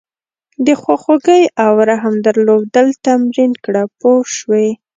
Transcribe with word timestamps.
د 0.65 0.67
خواخوږۍ 0.81 1.43
او 1.63 1.73
رحم 1.89 2.15
درلودل 2.25 2.87
تمرین 3.05 3.51
کړه 3.63 3.83
پوه 3.99 4.23
شوې!. 4.37 4.67